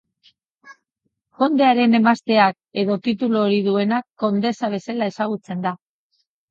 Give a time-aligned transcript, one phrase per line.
[1.41, 5.81] Kondearen emazteak, edo titulu hori duenak, kondesa bezala ezagutzen da.